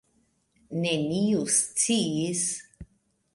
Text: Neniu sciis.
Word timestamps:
Neniu 0.85 1.43
sciis. 1.57 2.43